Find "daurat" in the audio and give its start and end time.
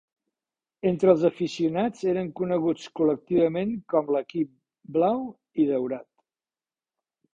5.73-6.09